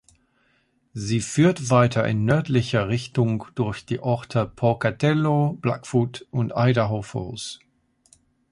[0.95, 7.59] Sie führt weiter in nördlicher Richtung durch die Orte Pocatello, Blackfoot und Idaho Falls.